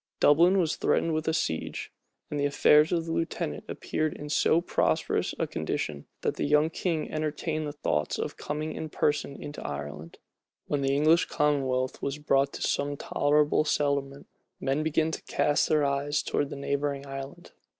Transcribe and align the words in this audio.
Dublin 0.19 0.57
was 0.57 0.77
threatened 0.77 1.13
with 1.13 1.27
a 1.27 1.31
siege; 1.31 1.91
and 2.31 2.39
the 2.39 2.45
affairs 2.47 2.91
of 2.91 3.05
the 3.05 3.11
lieutenant 3.11 3.63
appeared 3.69 4.13
in 4.15 4.29
so 4.29 4.59
prosperous 4.59 5.35
a 5.37 5.45
condition, 5.45 6.07
that 6.21 6.37
the 6.37 6.43
young 6.47 6.71
king 6.71 7.11
entertained 7.11 7.71
thoughts 7.83 8.17
of 8.17 8.35
coming 8.35 8.73
in 8.73 8.89
person 8.89 9.35
into 9.39 9.61
Ireland. 9.63 10.17
When 10.65 10.81
the 10.81 10.95
English 10.95 11.25
commonwealth 11.25 12.01
was 12.01 12.17
brought 12.17 12.51
to 12.53 12.63
some 12.63 12.97
tolerable 12.97 13.63
settlement, 13.63 14.25
men 14.59 14.81
began 14.81 15.11
to 15.11 15.21
cast 15.25 15.69
their 15.69 15.85
eyes 15.85 16.23
towards 16.23 16.49
the 16.49 16.55
neighboring 16.55 17.05
island. 17.05 17.51